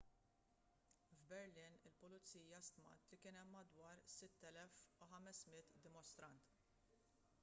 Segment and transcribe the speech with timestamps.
[1.17, 6.49] f'berlin il-pulizija stmat li kien hemm madwar 6,500 dimostrant